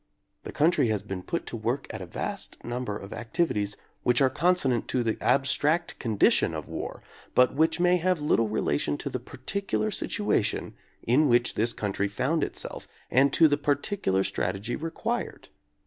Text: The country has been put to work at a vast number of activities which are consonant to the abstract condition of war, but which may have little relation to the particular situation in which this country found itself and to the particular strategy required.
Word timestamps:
The 0.45 0.51
country 0.51 0.87
has 0.87 1.03
been 1.03 1.21
put 1.21 1.45
to 1.45 1.55
work 1.55 1.85
at 1.91 2.01
a 2.01 2.07
vast 2.07 2.63
number 2.63 2.97
of 2.97 3.13
activities 3.13 3.77
which 4.01 4.19
are 4.19 4.31
consonant 4.31 4.87
to 4.87 5.03
the 5.03 5.15
abstract 5.21 5.99
condition 5.99 6.55
of 6.55 6.67
war, 6.67 7.03
but 7.35 7.53
which 7.53 7.79
may 7.79 7.97
have 7.97 8.19
little 8.19 8.47
relation 8.49 8.97
to 8.97 9.11
the 9.11 9.19
particular 9.19 9.91
situation 9.91 10.73
in 11.03 11.27
which 11.29 11.53
this 11.53 11.71
country 11.73 12.07
found 12.07 12.43
itself 12.43 12.87
and 13.11 13.31
to 13.33 13.47
the 13.47 13.57
particular 13.57 14.23
strategy 14.23 14.75
required. 14.75 15.49